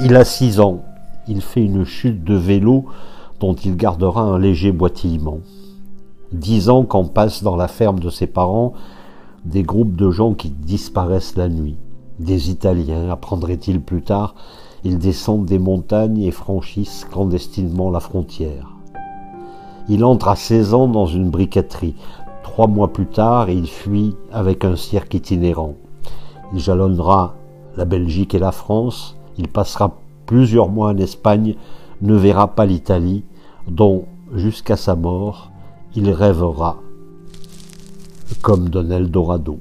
[0.00, 0.80] Il a six ans.
[1.28, 2.86] Il fait une chute de vélo
[3.40, 5.40] dont il gardera un léger boitillement.
[6.32, 8.72] Dix ans qu'en passe dans la ferme de ses parents
[9.44, 11.76] des groupes de gens qui disparaissent la nuit.
[12.18, 14.34] Des Italiens, apprendrait-il plus tard,
[14.82, 18.70] ils descendent des montagnes et franchissent clandestinement la frontière.
[19.88, 21.96] Il entre à 16 ans dans une briqueterie.
[22.42, 25.74] Trois mois plus tard, il fuit avec un cirque itinérant.
[26.54, 27.34] Il jalonnera
[27.76, 29.16] la Belgique et la France.
[29.38, 29.96] Il passera
[30.26, 31.56] plusieurs mois en Espagne,
[32.00, 33.24] ne verra pas l'Italie,
[33.68, 34.04] dont,
[34.34, 35.50] jusqu'à sa mort,
[35.94, 36.78] il rêvera
[38.40, 39.58] comme d'un Eldorado.